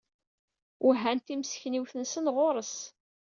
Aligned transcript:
Wehhan 0.85 1.19
timeskenwin-nsen 1.19 2.25
ɣur-s. 2.35 2.75